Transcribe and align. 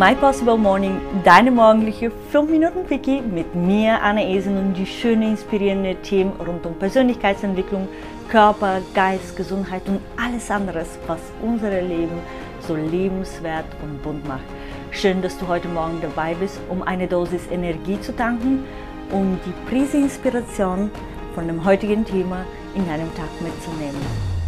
My 0.00 0.14
Possible 0.14 0.56
Morning, 0.56 0.98
deine 1.24 1.50
morgendliche 1.50 2.10
5 2.10 2.50
Minuten 2.50 2.86
Quickie 2.86 3.20
mit 3.20 3.54
mir, 3.54 4.00
Anna 4.00 4.22
Esen 4.22 4.56
und 4.56 4.72
die 4.72 4.86
schönen, 4.86 5.32
inspirierenden 5.32 6.02
Themen 6.02 6.32
rund 6.40 6.64
um 6.64 6.74
Persönlichkeitsentwicklung, 6.78 7.86
Körper, 8.30 8.80
Geist, 8.94 9.36
Gesundheit 9.36 9.86
und 9.88 10.00
alles 10.16 10.50
anderes, 10.50 10.98
was 11.06 11.20
unser 11.42 11.82
Leben 11.82 12.18
so 12.66 12.76
lebenswert 12.76 13.66
und 13.82 14.02
bunt 14.02 14.26
macht. 14.26 14.46
Schön, 14.90 15.20
dass 15.20 15.36
du 15.36 15.46
heute 15.46 15.68
Morgen 15.68 16.00
dabei 16.00 16.32
bist, 16.32 16.58
um 16.70 16.82
eine 16.82 17.06
Dosis 17.06 17.46
Energie 17.50 18.00
zu 18.00 18.16
tanken 18.16 18.64
und 19.12 19.38
die 19.44 19.70
Prise 19.70 19.98
Inspiration 19.98 20.90
von 21.34 21.46
dem 21.46 21.62
heutigen 21.62 22.06
Thema 22.06 22.46
in 22.74 22.86
deinem 22.86 23.14
Tag 23.16 23.28
mitzunehmen. 23.42 24.00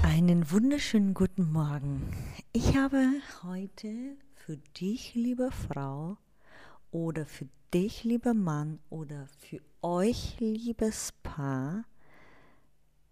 Einen 0.02 0.50
wunderschönen 0.50 1.12
guten 1.12 1.52
Morgen. 1.52 2.08
Ich 2.54 2.74
habe 2.74 3.04
heute 3.44 3.88
für 4.44 4.56
dich, 4.56 5.14
liebe 5.14 5.52
Frau, 5.52 6.16
oder 6.90 7.26
für 7.26 7.46
dich, 7.72 8.02
lieber 8.02 8.34
Mann, 8.34 8.80
oder 8.90 9.28
für 9.38 9.60
euch, 9.82 10.36
liebes 10.40 11.12
Paar, 11.22 11.84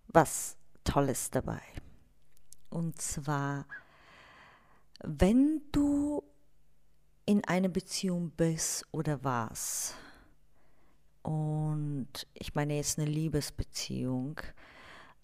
was 0.08 0.56
Tolles 0.82 1.30
dabei. 1.30 1.62
Und 2.68 3.00
zwar, 3.00 3.66
wenn 5.04 5.62
du 5.70 6.24
in 7.26 7.44
einer 7.44 7.68
Beziehung 7.68 8.30
bist 8.30 8.84
oder 8.90 9.22
warst, 9.22 9.94
und 11.22 12.08
ich 12.34 12.56
meine 12.56 12.74
jetzt 12.74 12.98
eine 12.98 13.08
Liebesbeziehung, 13.08 14.40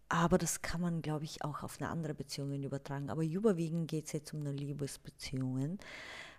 aber 0.09 0.39
das 0.39 0.63
kann 0.63 0.81
man, 0.81 1.03
glaube 1.03 1.25
ich, 1.25 1.43
auch 1.45 1.63
auf 1.63 1.81
eine 1.81 1.91
andere 1.91 2.15
Beziehung 2.15 2.53
übertragen. 2.63 3.11
Aber 3.11 3.25
überwiegend 3.25 3.89
geht 3.89 4.07
es 4.07 4.13
jetzt 4.13 4.33
um 4.33 4.41
eine 4.41 4.53
Liebesbeziehung. 4.53 5.79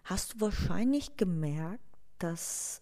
Hast 0.06 0.34
du 0.34 0.42
wahrscheinlich 0.42 1.18
gemerkt, 1.18 1.84
dass 2.20 2.82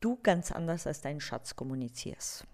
du 0.00 0.18
ganz 0.22 0.52
anders 0.52 0.86
als 0.86 1.00
dein 1.00 1.20
Schatz 1.20 1.56
kommunizierst. 1.56 2.46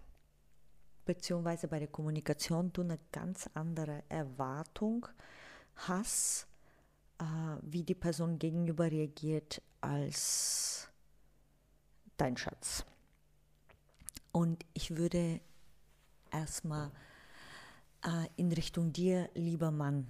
Beziehungsweise 1.04 1.68
bei 1.68 1.78
der 1.78 1.88
Kommunikation 1.88 2.72
du 2.72 2.82
eine 2.82 2.98
ganz 3.10 3.50
andere 3.54 4.04
Erwartung 4.08 5.06
hast, 5.74 6.46
äh, 7.18 7.24
wie 7.62 7.82
die 7.82 7.94
Person 7.94 8.38
gegenüber 8.38 8.90
reagiert 8.90 9.60
als 9.80 10.88
dein 12.16 12.36
Schatz. 12.36 12.84
Und 14.30 14.64
ich 14.72 14.96
würde 14.96 15.40
erstmal 16.32 16.90
äh, 18.04 18.26
in 18.36 18.52
Richtung 18.52 18.92
dir, 18.92 19.28
lieber 19.34 19.70
Mann, 19.70 20.06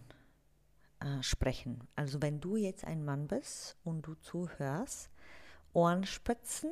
äh, 1.01 1.23
sprechen. 1.23 1.87
Also 1.97 2.23
wenn 2.23 2.41
du 2.41 2.57
jetzt 2.57 2.85
ein 2.85 3.05
Mann 3.05 3.27
bist 3.27 3.77
und 3.85 4.07
du 4.07 4.15
zuhörst, 4.15 5.11
Ohren 5.73 6.05
spitzen, 6.05 6.71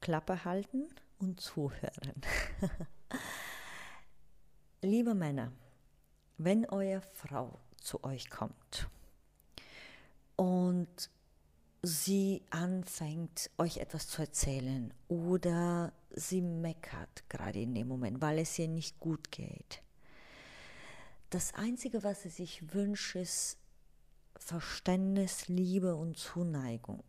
Klappe 0.00 0.44
halten 0.44 0.88
und 1.18 1.40
zuhören. 1.40 2.22
Liebe 4.82 5.14
Männer, 5.14 5.52
wenn 6.36 6.64
eure 6.66 7.02
Frau 7.14 7.58
zu 7.80 8.04
euch 8.04 8.30
kommt 8.30 8.88
und 10.36 11.10
sie 11.82 12.42
anfängt, 12.50 13.50
euch 13.58 13.78
etwas 13.78 14.08
zu 14.08 14.22
erzählen 14.22 14.92
oder 15.08 15.92
sie 16.10 16.40
meckert 16.40 17.28
gerade 17.28 17.60
in 17.60 17.74
dem 17.74 17.88
Moment, 17.88 18.20
weil 18.20 18.38
es 18.38 18.58
ihr 18.58 18.68
nicht 18.68 18.98
gut 19.00 19.30
geht. 19.30 19.82
Das 21.30 21.54
Einzige, 21.54 22.02
was 22.02 22.22
sie 22.22 22.30
sich 22.30 22.72
wünscht, 22.72 23.14
ist 23.14 23.58
Verständnis, 24.36 25.48
Liebe 25.48 25.94
und 25.94 26.16
Zuneigung. 26.16 27.04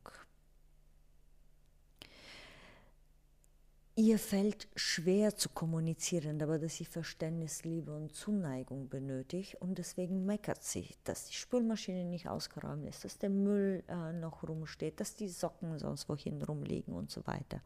Ihr 4.01 4.17
fällt 4.17 4.69
schwer 4.77 5.35
zu 5.35 5.49
kommunizieren, 5.49 6.41
aber 6.41 6.57
dass 6.57 6.77
sie 6.77 6.85
Verständnis, 6.85 7.65
Liebe 7.65 7.93
und 7.93 8.15
Zuneigung 8.15 8.87
benötigt 8.87 9.55
und 9.55 9.77
deswegen 9.77 10.25
meckert 10.25 10.63
sie, 10.63 10.95
dass 11.03 11.25
die 11.25 11.33
Spülmaschine 11.33 12.05
nicht 12.05 12.29
ausgeräumt 12.29 12.85
ist, 12.85 13.03
dass 13.03 13.17
der 13.17 13.29
Müll 13.29 13.83
äh, 13.89 14.13
noch 14.13 14.47
rumsteht, 14.47 15.01
dass 15.01 15.15
die 15.15 15.27
Socken 15.27 15.77
sonst 15.79 16.07
wohin 16.07 16.41
rumliegen 16.41 16.95
und 16.95 17.11
so 17.11 17.27
weiter. 17.27 17.59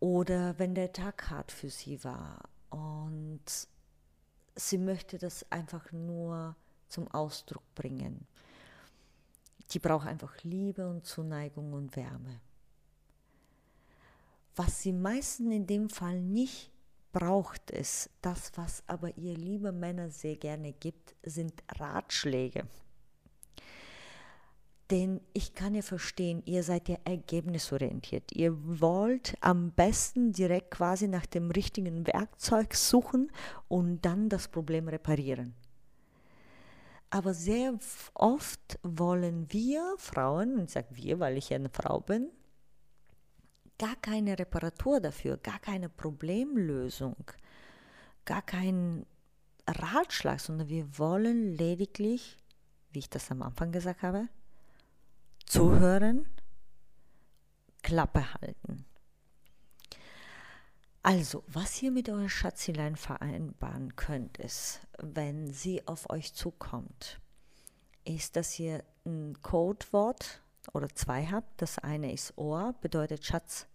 Oder 0.00 0.58
wenn 0.58 0.74
der 0.74 0.94
Tag 0.94 1.28
hart 1.28 1.52
für 1.52 1.68
sie 1.68 2.02
war 2.02 2.48
und 2.70 3.44
sie 4.56 4.78
möchte 4.78 5.18
das 5.18 5.44
einfach 5.52 5.92
nur 5.92 6.56
zum 6.88 7.06
Ausdruck 7.08 7.74
bringen. 7.74 8.26
Die 9.72 9.78
braucht 9.78 10.06
einfach 10.06 10.42
Liebe 10.42 10.88
und 10.88 11.04
Zuneigung 11.04 11.74
und 11.74 11.96
Wärme. 11.96 12.40
Was 14.54 14.82
sie 14.82 14.92
meisten 14.92 15.50
in 15.50 15.66
dem 15.66 15.88
Fall 15.88 16.20
nicht 16.20 16.70
braucht, 17.12 17.70
ist 17.70 18.10
das, 18.20 18.52
was 18.56 18.82
aber 18.86 19.16
ihr 19.16 19.34
liebe 19.34 19.72
Männer 19.72 20.10
sehr 20.10 20.36
gerne 20.36 20.72
gibt, 20.72 21.14
sind 21.22 21.62
Ratschläge. 21.78 22.66
Denn 24.90 25.22
ich 25.32 25.54
kann 25.54 25.74
ja 25.74 25.80
verstehen, 25.80 26.42
ihr 26.44 26.62
seid 26.62 26.88
ja 26.90 26.98
ergebnisorientiert. 27.04 28.30
Ihr 28.32 28.54
wollt 28.78 29.34
am 29.40 29.70
besten 29.70 30.32
direkt 30.32 30.70
quasi 30.70 31.08
nach 31.08 31.24
dem 31.24 31.50
richtigen 31.50 32.06
Werkzeug 32.06 32.74
suchen 32.74 33.32
und 33.68 34.02
dann 34.02 34.28
das 34.28 34.48
Problem 34.48 34.88
reparieren. 34.88 35.54
Aber 37.08 37.32
sehr 37.32 37.78
oft 38.14 38.78
wollen 38.82 39.46
wir 39.50 39.94
Frauen, 39.96 40.58
ich 40.62 40.72
sage 40.72 40.88
wir, 40.92 41.20
weil 41.20 41.38
ich 41.38 41.48
ja 41.50 41.56
eine 41.56 41.70
Frau 41.70 42.00
bin, 42.00 42.28
gar 43.82 43.96
keine 43.96 44.38
Reparatur 44.38 45.00
dafür, 45.00 45.38
gar 45.38 45.58
keine 45.58 45.88
Problemlösung, 45.88 47.16
gar 48.24 48.40
keinen 48.40 49.04
Ratschlag, 49.66 50.38
sondern 50.38 50.68
wir 50.68 50.98
wollen 51.00 51.56
lediglich, 51.56 52.36
wie 52.92 53.00
ich 53.00 53.10
das 53.10 53.32
am 53.32 53.42
Anfang 53.42 53.72
gesagt 53.72 54.02
habe, 54.02 54.28
zuhören, 55.46 56.26
Klappe 57.82 58.24
halten. 58.34 58.84
Also, 61.02 61.42
was 61.48 61.82
ihr 61.82 61.90
mit 61.90 62.08
eurer 62.08 62.28
Schatzilein 62.28 62.94
vereinbaren 62.94 63.96
könnt, 63.96 64.38
ist, 64.38 64.78
wenn 64.98 65.52
sie 65.52 65.84
auf 65.88 66.08
euch 66.08 66.34
zukommt, 66.34 67.20
ist, 68.04 68.36
dass 68.36 68.56
ihr 68.60 68.84
ein 69.04 69.42
Codewort 69.42 70.40
oder 70.72 70.88
zwei 70.90 71.26
habt. 71.26 71.60
Das 71.60 71.80
eine 71.80 72.12
ist 72.12 72.38
Ohr, 72.38 72.76
bedeutet 72.80 73.26
Schatz, 73.26 73.66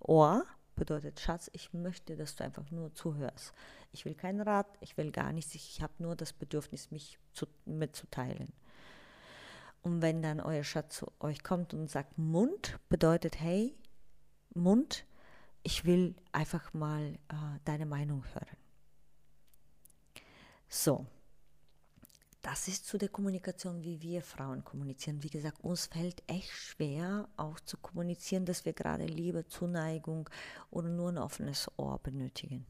Ohr 0.00 0.44
bedeutet 0.74 1.20
Schatz, 1.20 1.50
ich 1.52 1.72
möchte, 1.72 2.16
dass 2.16 2.36
du 2.36 2.44
einfach 2.44 2.70
nur 2.70 2.92
zuhörst. 2.94 3.52
Ich 3.92 4.04
will 4.04 4.14
keinen 4.14 4.40
Rat, 4.40 4.66
ich 4.80 4.96
will 4.96 5.12
gar 5.12 5.32
nichts, 5.32 5.54
ich 5.54 5.82
habe 5.82 5.92
nur 5.98 6.16
das 6.16 6.32
Bedürfnis, 6.32 6.90
mich 6.90 7.18
zu, 7.32 7.46
mitzuteilen. 7.66 8.52
Und 9.82 10.02
wenn 10.02 10.22
dann 10.22 10.40
euer 10.40 10.64
Schatz 10.64 10.96
zu 10.96 11.12
euch 11.20 11.42
kommt 11.42 11.74
und 11.74 11.90
sagt 11.90 12.18
Mund, 12.18 12.78
bedeutet, 12.88 13.40
hey, 13.40 13.74
Mund, 14.54 15.04
ich 15.62 15.84
will 15.84 16.14
einfach 16.32 16.72
mal 16.72 17.14
äh, 17.28 17.58
deine 17.64 17.86
Meinung 17.86 18.24
hören. 18.32 18.56
So, 20.68 21.06
das 22.42 22.68
ist 22.68 22.86
zu 22.86 22.96
der 22.96 23.10
Kommunikation, 23.10 23.82
wie 23.84 24.00
wir 24.00 24.22
Frauen 24.22 24.64
kommunizieren. 24.64 25.22
Wie 25.22 25.30
gesagt, 25.30 25.62
uns 25.62 25.86
fällt 25.86 26.22
echt 26.26 26.50
schwer, 26.50 27.28
auch 27.36 27.60
zu 27.60 27.76
kommunizieren, 27.76 28.46
dass 28.46 28.64
wir 28.64 28.72
gerade 28.72 29.04
Liebe, 29.04 29.46
Zuneigung 29.46 30.28
oder 30.70 30.88
nur 30.88 31.10
ein 31.10 31.18
offenes 31.18 31.70
Ohr 31.76 31.98
benötigen. 31.98 32.66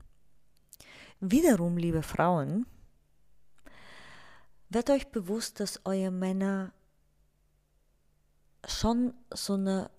Wiederum, 1.20 1.76
liebe 1.76 2.02
Frauen, 2.02 2.66
wird 4.70 4.90
euch 4.90 5.08
bewusst, 5.08 5.60
dass 5.60 5.84
eure 5.84 6.10
Männer 6.10 6.72
schon 8.66 9.14
so 9.32 9.54
eine 9.54 9.90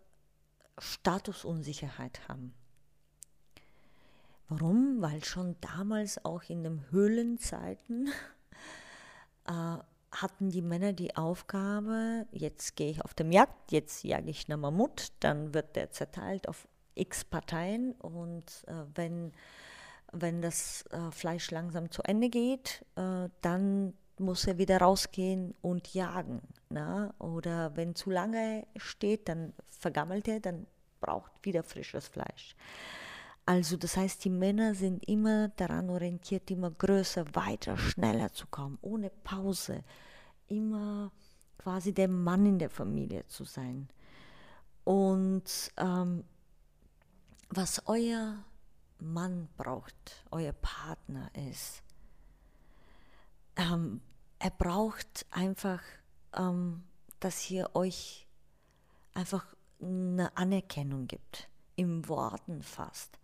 Statusunsicherheit 0.78 2.28
haben. 2.28 2.54
Warum? 4.48 5.02
Weil 5.02 5.24
schon 5.24 5.56
damals 5.62 6.26
auch 6.26 6.44
in 6.44 6.64
den 6.64 6.92
Höhlenzeiten 6.92 8.10
hatten 9.46 10.50
die 10.50 10.62
Männer 10.62 10.94
die 10.94 11.16
Aufgabe, 11.16 12.26
jetzt 12.32 12.76
gehe 12.76 12.92
ich 12.92 13.04
auf 13.04 13.14
dem 13.14 13.32
Jagd, 13.32 13.72
jetzt 13.72 14.04
jage 14.04 14.30
ich 14.30 14.50
einen 14.50 14.60
Mammut, 14.60 15.08
dann 15.22 15.54
wird 15.54 15.76
der 15.76 15.92
zerteilt 15.92 16.48
auf 16.48 16.68
x 16.96 17.24
Parteien 17.24 17.94
und 17.94 18.46
äh, 18.68 18.74
wenn, 18.96 19.32
wenn 20.12 20.42
das 20.42 20.84
äh, 20.92 21.12
Fleisch 21.12 21.50
langsam 21.52 21.90
zu 21.90 22.04
Ende 22.04 22.30
geht, 22.30 22.86
äh, 22.96 23.30
dann 23.42 23.94
muss 24.18 24.46
er 24.46 24.58
wieder 24.58 24.78
rausgehen 24.78 25.56
und 25.62 25.94
jagen. 25.94 26.42
Na? 26.70 27.14
Oder 27.18 27.76
wenn 27.76 27.96
zu 27.96 28.12
lange 28.12 28.68
steht, 28.76 29.28
dann 29.30 29.54
vergammelt 29.70 30.28
er, 30.28 30.40
dann 30.40 30.68
braucht 31.00 31.32
wieder 31.44 31.64
frisches 31.64 32.08
Fleisch. 32.08 32.56
Also 33.46 33.76
das 33.76 33.98
heißt, 33.98 34.24
die 34.24 34.30
Männer 34.30 34.76
sind 34.76 35.08
immer 35.08 35.50
daran 35.50 35.90
orientiert, 35.90 36.50
immer 36.52 36.72
größer, 36.72 37.26
weiter, 37.36 37.78
schneller 37.78 38.32
zu 38.32 38.48
kommen, 38.48 38.78
ohne 38.82 39.10
Pause, 39.10 39.84
immer 40.48 41.12
quasi 41.58 41.94
der 41.94 42.08
Mann 42.08 42.46
in 42.46 42.60
der 42.60 42.70
Familie 42.70 43.26
zu 43.28 43.44
sein. 43.44 43.90
Und 44.84 45.72
ähm, 45.78 46.24
was 47.50 47.82
euer 47.88 48.44
Mann 49.00 49.50
braucht, 49.58 50.26
euer 50.32 50.54
Partner 50.54 51.30
ist, 51.50 51.84
ähm, 53.56 54.02
er 54.40 54.52
braucht 54.52 55.26
einfach, 55.32 55.82
ähm, 56.34 56.84
dass 57.20 57.50
ihr 57.52 57.70
euch 57.76 58.28
einfach 59.14 59.46
eine 59.82 60.36
Anerkennung 60.36 61.08
gibt, 61.08 61.50
im 61.76 62.08
Worten 62.08 62.64
fast, 62.64 63.20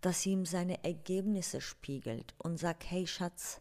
dass 0.00 0.24
ihr 0.26 0.32
ihm 0.34 0.46
seine 0.46 0.82
Ergebnisse 0.84 1.60
spiegelt 1.60 2.34
und 2.38 2.58
sagt, 2.58 2.90
hey 2.90 3.06
Schatz, 3.06 3.60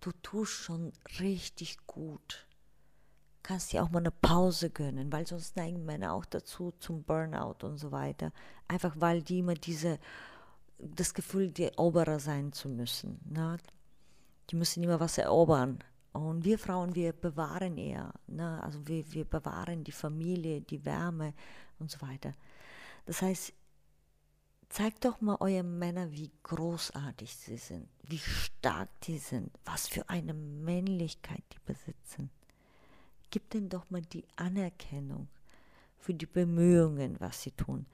du 0.00 0.12
tust 0.22 0.52
schon 0.52 0.92
richtig 1.20 1.76
gut. 1.86 2.46
Kannst 3.42 3.72
dir 3.72 3.82
auch 3.82 3.90
mal 3.90 4.00
eine 4.00 4.10
Pause 4.10 4.70
gönnen, 4.70 5.12
weil 5.12 5.26
sonst 5.26 5.56
neigen 5.56 5.84
Männer 5.84 6.12
auch 6.12 6.24
dazu 6.24 6.72
zum 6.80 7.02
Burnout 7.02 7.64
und 7.64 7.78
so 7.78 7.92
weiter. 7.92 8.32
Einfach 8.66 8.94
weil 8.98 9.22
die 9.22 9.38
immer 9.38 9.54
diese, 9.54 9.98
das 10.78 11.14
Gefühl, 11.14 11.50
die 11.50 11.64
Eroberer 11.64 12.20
sein 12.20 12.52
zu 12.52 12.68
müssen. 12.68 13.20
Ne? 13.24 13.58
Die 14.50 14.56
müssen 14.56 14.82
immer 14.82 15.00
was 15.00 15.18
erobern. 15.18 15.78
Und 16.12 16.44
wir 16.44 16.58
Frauen, 16.58 16.94
wir 16.94 17.12
bewahren 17.12 17.78
eher. 17.78 18.12
Ne? 18.26 18.62
Also 18.62 18.86
wir, 18.86 19.10
wir 19.12 19.24
bewahren 19.24 19.84
die 19.84 19.92
Familie, 19.92 20.60
die 20.60 20.84
Wärme 20.84 21.32
und 21.78 21.90
so 21.90 22.00
weiter. 22.02 22.32
Das 23.06 23.22
heißt, 23.22 23.52
Zeigt 24.68 25.04
doch 25.06 25.20
mal 25.20 25.36
euren 25.40 25.78
Männer, 25.78 26.12
wie 26.12 26.30
großartig 26.42 27.34
sie 27.36 27.56
sind, 27.56 27.88
wie 28.02 28.18
stark 28.18 28.88
die 29.02 29.18
sind, 29.18 29.50
was 29.64 29.88
für 29.88 30.08
eine 30.10 30.34
Männlichkeit 30.34 31.42
die 31.52 31.58
besitzen. 31.64 32.30
Gib 33.30 33.54
ihnen 33.54 33.70
doch 33.70 33.88
mal 33.90 34.02
die 34.02 34.24
Anerkennung 34.36 35.28
für 35.98 36.14
die 36.14 36.26
Bemühungen, 36.26 37.16
was 37.18 37.42
sie 37.42 37.52
tun. 37.52 37.86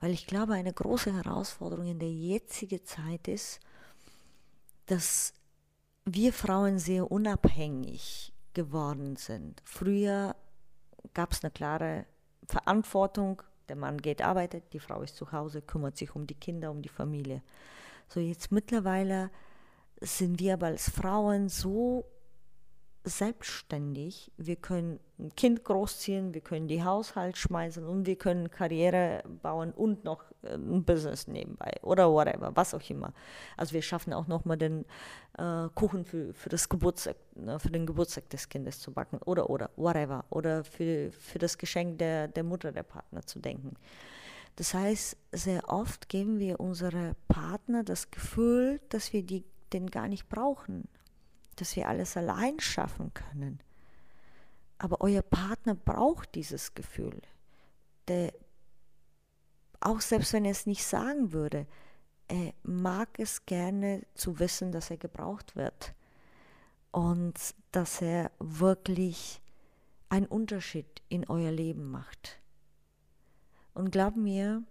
Weil 0.00 0.12
ich 0.12 0.26
glaube, 0.26 0.54
eine 0.54 0.72
große 0.72 1.12
Herausforderung 1.12 1.86
in 1.86 1.98
der 1.98 2.10
jetzigen 2.10 2.84
Zeit 2.84 3.28
ist, 3.28 3.60
dass 4.86 5.32
wir 6.04 6.32
Frauen 6.32 6.78
sehr 6.78 7.10
unabhängig 7.10 8.32
geworden 8.54 9.16
sind. 9.16 9.60
Früher 9.64 10.36
gab 11.14 11.32
es 11.32 11.42
eine 11.42 11.50
klare 11.50 12.06
Verantwortung, 12.46 13.42
der 13.68 13.76
Mann 13.76 13.98
geht 13.98 14.22
arbeitet, 14.22 14.72
die 14.72 14.80
Frau 14.80 15.02
ist 15.02 15.16
zu 15.16 15.32
Hause, 15.32 15.62
kümmert 15.62 15.96
sich 15.96 16.14
um 16.14 16.26
die 16.26 16.34
Kinder, 16.34 16.70
um 16.70 16.82
die 16.82 16.88
Familie. 16.88 17.42
So 18.08 18.20
jetzt 18.20 18.52
mittlerweile 18.52 19.30
sind 20.00 20.38
wir 20.40 20.54
aber 20.54 20.66
als 20.66 20.90
Frauen 20.90 21.48
so 21.48 22.04
selbstständig. 23.06 24.32
Wir 24.36 24.56
können 24.56 24.98
ein 25.18 25.34
Kind 25.36 25.64
großziehen, 25.64 26.34
wir 26.34 26.40
können 26.40 26.66
die 26.66 26.82
Haushalt 26.82 27.38
schmeißen 27.38 27.86
und 27.86 28.04
wir 28.04 28.16
können 28.16 28.50
Karriere 28.50 29.22
bauen 29.42 29.72
und 29.72 30.04
noch 30.04 30.24
äh, 30.42 30.54
ein 30.54 30.84
Business 30.84 31.26
nebenbei 31.28 31.72
oder 31.82 32.10
whatever, 32.10 32.50
was 32.54 32.74
auch 32.74 32.90
immer. 32.90 33.12
Also 33.56 33.74
wir 33.74 33.82
schaffen 33.82 34.12
auch 34.12 34.26
noch 34.26 34.44
mal 34.44 34.56
den 34.56 34.84
äh, 35.38 35.68
Kuchen 35.74 36.04
für, 36.04 36.34
für, 36.34 36.48
das 36.48 36.68
Geburtstag, 36.68 37.16
ne, 37.36 37.60
für 37.60 37.70
den 37.70 37.86
Geburtstag 37.86 38.28
des 38.30 38.48
Kindes 38.48 38.80
zu 38.80 38.92
backen 38.92 39.18
oder 39.24 39.48
oder 39.48 39.70
whatever 39.76 40.24
oder 40.30 40.64
für, 40.64 41.12
für 41.12 41.38
das 41.38 41.56
Geschenk 41.56 41.98
der, 41.98 42.28
der 42.28 42.44
Mutter 42.44 42.72
der 42.72 42.82
Partner 42.82 43.22
zu 43.22 43.38
denken. 43.38 43.74
Das 44.56 44.74
heißt, 44.74 45.16
sehr 45.32 45.68
oft 45.68 46.08
geben 46.08 46.38
wir 46.40 46.60
unsere 46.60 47.14
Partner 47.28 47.84
das 47.84 48.10
Gefühl, 48.10 48.80
dass 48.88 49.12
wir 49.12 49.22
die, 49.22 49.44
den 49.72 49.90
gar 49.90 50.08
nicht 50.08 50.28
brauchen 50.28 50.88
dass 51.56 51.76
wir 51.76 51.88
alles 51.88 52.16
allein 52.16 52.60
schaffen 52.60 53.12
können. 53.14 53.60
Aber 54.78 55.00
euer 55.00 55.22
Partner 55.22 55.74
braucht 55.74 56.34
dieses 56.34 56.74
Gefühl. 56.74 57.20
Der, 58.08 58.32
auch 59.80 60.00
selbst 60.00 60.32
wenn 60.32 60.44
er 60.44 60.52
es 60.52 60.66
nicht 60.66 60.84
sagen 60.84 61.32
würde, 61.32 61.66
er 62.28 62.52
mag 62.62 63.18
es 63.18 63.46
gerne 63.46 64.04
zu 64.14 64.38
wissen, 64.38 64.72
dass 64.72 64.90
er 64.90 64.96
gebraucht 64.96 65.56
wird 65.56 65.94
und 66.90 67.34
dass 67.72 68.02
er 68.02 68.30
wirklich 68.38 69.40
einen 70.08 70.26
Unterschied 70.26 71.02
in 71.08 71.28
euer 71.28 71.50
Leben 71.50 71.90
macht. 71.90 72.40
Und 73.74 73.90
glaub 73.90 74.16
mir, 74.16 74.62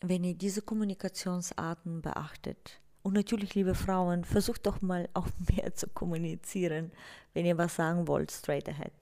wenn 0.00 0.24
ihr 0.24 0.34
diese 0.34 0.62
Kommunikationsarten 0.62 2.02
beachtet, 2.02 2.80
und 3.04 3.12
natürlich, 3.12 3.54
liebe 3.54 3.74
Frauen, 3.74 4.24
versucht 4.24 4.66
doch 4.66 4.80
mal 4.80 5.10
auch 5.12 5.28
mehr 5.54 5.74
zu 5.74 5.86
kommunizieren, 5.88 6.90
wenn 7.34 7.44
ihr 7.44 7.58
was 7.58 7.76
sagen 7.76 8.08
wollt, 8.08 8.32
straight 8.32 8.68
ahead. 8.68 8.92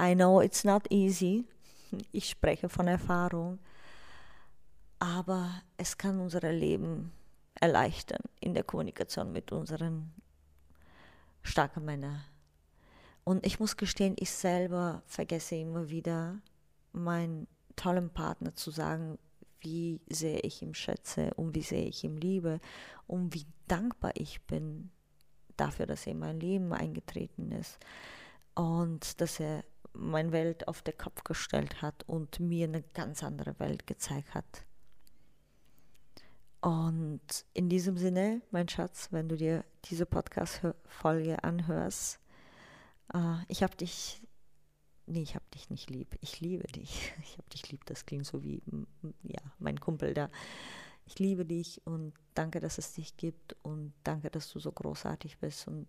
I 0.00 0.14
know 0.14 0.40
it's 0.42 0.64
not 0.64 0.84
easy. 0.90 1.44
Ich 2.12 2.28
spreche 2.28 2.68
von 2.68 2.86
Erfahrung. 2.86 3.58
Aber 4.98 5.62
es 5.78 5.96
kann 5.96 6.20
unser 6.20 6.52
Leben 6.52 7.10
erleichtern 7.54 8.20
in 8.40 8.52
der 8.52 8.64
Kommunikation 8.64 9.32
mit 9.32 9.50
unseren 9.50 10.12
starken 11.42 11.86
Männern. 11.86 12.22
Und 13.24 13.46
ich 13.46 13.60
muss 13.60 13.78
gestehen, 13.78 14.14
ich 14.18 14.30
selber 14.30 15.02
vergesse 15.06 15.56
immer 15.56 15.88
wieder, 15.88 16.36
meinen 16.92 17.46
tollen 17.76 18.10
Partner 18.10 18.54
zu 18.54 18.70
sagen, 18.70 19.18
wie 19.60 20.00
sehr 20.08 20.44
ich 20.44 20.62
ihn 20.62 20.74
schätze 20.74 21.32
und 21.34 21.54
wie 21.54 21.62
sehr 21.62 21.86
ich 21.86 22.04
ihn 22.04 22.16
liebe 22.16 22.60
und 23.06 23.34
wie 23.34 23.46
dankbar 23.66 24.12
ich 24.14 24.42
bin 24.42 24.90
dafür, 25.56 25.86
dass 25.86 26.06
er 26.06 26.12
in 26.12 26.18
mein 26.20 26.40
Leben 26.40 26.72
eingetreten 26.72 27.52
ist 27.52 27.78
und 28.54 29.20
dass 29.20 29.40
er 29.40 29.64
meine 29.92 30.32
Welt 30.32 30.68
auf 30.68 30.82
den 30.82 30.96
Kopf 30.96 31.24
gestellt 31.24 31.82
hat 31.82 32.04
und 32.06 32.40
mir 32.40 32.66
eine 32.66 32.82
ganz 32.82 33.22
andere 33.22 33.58
Welt 33.58 33.86
gezeigt 33.86 34.34
hat. 34.34 34.64
Und 36.60 37.44
in 37.54 37.68
diesem 37.68 37.96
Sinne, 37.96 38.42
mein 38.50 38.68
Schatz, 38.68 39.08
wenn 39.12 39.28
du 39.28 39.36
dir 39.36 39.64
diese 39.84 40.06
Podcast-Folge 40.06 41.42
anhörst, 41.44 42.18
äh, 43.14 43.36
ich 43.46 43.62
habe 43.62 43.76
dich 43.76 44.20
nee, 45.08 45.22
ich 45.22 45.34
habe 45.34 45.44
dich 45.54 45.70
nicht 45.70 45.90
lieb, 45.90 46.16
ich 46.20 46.40
liebe 46.40 46.66
dich. 46.68 47.12
Ich 47.22 47.38
habe 47.38 47.48
dich 47.50 47.70
lieb, 47.70 47.84
das 47.86 48.06
klingt 48.06 48.26
so 48.26 48.42
wie, 48.42 48.62
ja, 49.22 49.40
mein 49.58 49.80
Kumpel 49.80 50.14
da. 50.14 50.30
Ich 51.06 51.18
liebe 51.18 51.44
dich 51.44 51.80
und 51.84 52.12
danke, 52.34 52.60
dass 52.60 52.78
es 52.78 52.92
dich 52.92 53.16
gibt 53.16 53.56
und 53.62 53.92
danke, 54.04 54.30
dass 54.30 54.50
du 54.52 54.60
so 54.60 54.70
großartig 54.70 55.38
bist 55.38 55.66
und 55.66 55.88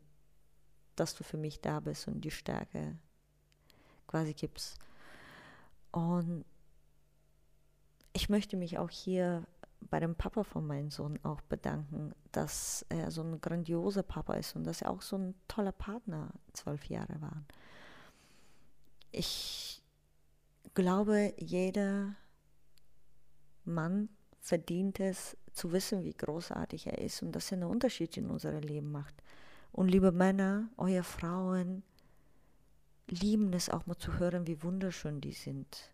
dass 0.95 1.15
du 1.15 1.23
für 1.23 1.37
mich 1.37 1.59
da 1.61 1.79
bist 1.79 2.07
und 2.07 2.21
die 2.21 2.31
Stärke 2.31 2.97
quasi 4.07 4.33
gibst. 4.33 4.77
Und 5.91 6.45
ich 8.13 8.29
möchte 8.29 8.57
mich 8.57 8.77
auch 8.77 8.89
hier 8.89 9.45
bei 9.81 9.99
dem 9.99 10.15
Papa 10.15 10.43
von 10.43 10.65
meinem 10.67 10.91
Sohn 10.91 11.19
auch 11.23 11.41
bedanken, 11.41 12.13
dass 12.31 12.85
er 12.89 13.11
so 13.11 13.21
ein 13.21 13.39
grandioser 13.39 14.03
Papa 14.03 14.33
ist 14.35 14.55
und 14.55 14.65
dass 14.65 14.81
er 14.81 14.91
auch 14.91 15.01
so 15.01 15.17
ein 15.17 15.35
toller 15.47 15.71
Partner 15.71 16.29
zwölf 16.53 16.85
Jahre 16.85 17.21
war 17.21 17.43
ich 19.11 19.81
glaube, 20.73 21.33
jeder 21.37 22.15
Mann 23.65 24.09
verdient 24.39 24.99
es 24.99 25.37
zu 25.53 25.71
wissen, 25.71 26.03
wie 26.03 26.13
großartig 26.13 26.87
er 26.87 26.99
ist 26.99 27.21
und 27.21 27.33
dass 27.33 27.51
er 27.51 27.57
einen 27.57 27.69
Unterschied 27.69 28.15
in 28.17 28.29
unserem 28.29 28.61
Leben 28.61 28.91
macht. 28.91 29.15
Und 29.71 29.89
liebe 29.89 30.11
Männer, 30.11 30.69
eure 30.77 31.03
Frauen 31.03 31.83
lieben 33.07 33.53
es 33.53 33.69
auch 33.69 33.85
mal 33.85 33.97
zu 33.97 34.19
hören, 34.19 34.47
wie 34.47 34.63
wunderschön 34.63 35.21
die 35.21 35.33
sind 35.33 35.91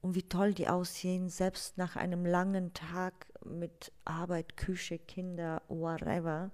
und 0.00 0.14
wie 0.14 0.22
toll 0.22 0.54
die 0.54 0.68
aussehen, 0.68 1.28
selbst 1.28 1.76
nach 1.76 1.96
einem 1.96 2.24
langen 2.24 2.72
Tag 2.72 3.26
mit 3.44 3.92
Arbeit, 4.04 4.56
Küche, 4.56 4.98
Kinder, 4.98 5.62
whatever. 5.68 6.50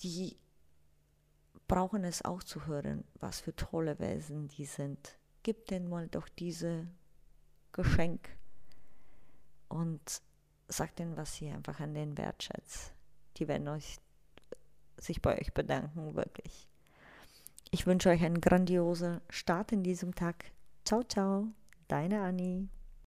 Die 0.00 0.36
brauchen 1.70 2.02
es 2.02 2.24
auch 2.24 2.42
zu 2.42 2.66
hören, 2.66 3.04
was 3.20 3.38
für 3.38 3.54
tolle 3.54 4.00
Wesen 4.00 4.48
die 4.48 4.64
sind. 4.64 5.16
Gib 5.44 5.66
denen 5.66 5.88
mal 5.88 6.08
doch 6.08 6.28
diese 6.28 6.88
Geschenk 7.70 8.28
und 9.68 10.20
sagt 10.66 10.98
ihnen, 10.98 11.16
was 11.16 11.36
sie 11.36 11.48
einfach 11.48 11.78
an 11.78 11.94
den 11.94 12.18
wertschätzt. 12.18 12.92
Die 13.36 13.46
werden 13.46 13.68
euch, 13.68 13.98
sich 14.96 15.22
bei 15.22 15.40
euch 15.40 15.54
bedanken, 15.54 16.16
wirklich. 16.16 16.68
Ich 17.70 17.86
wünsche 17.86 18.08
euch 18.08 18.24
einen 18.24 18.40
grandiosen 18.40 19.20
Start 19.28 19.70
in 19.70 19.84
diesem 19.84 20.16
Tag. 20.16 20.46
Ciao, 20.84 21.04
ciao, 21.04 21.46
deine 21.86 22.22
Annie. 22.22 22.68